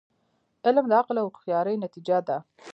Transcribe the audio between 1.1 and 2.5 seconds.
او هوښیاری نتیجه ده.